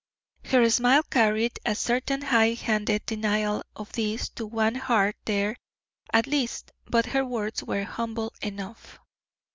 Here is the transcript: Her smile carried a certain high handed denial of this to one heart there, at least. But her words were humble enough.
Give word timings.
Her 0.45 0.67
smile 0.71 1.03
carried 1.03 1.59
a 1.63 1.75
certain 1.75 2.23
high 2.23 2.53
handed 2.55 3.05
denial 3.05 3.61
of 3.75 3.91
this 3.91 4.29
to 4.29 4.47
one 4.47 4.73
heart 4.73 5.15
there, 5.25 5.57
at 6.11 6.25
least. 6.25 6.71
But 6.85 7.05
her 7.05 7.23
words 7.23 7.61
were 7.63 7.83
humble 7.83 8.33
enough. 8.41 8.97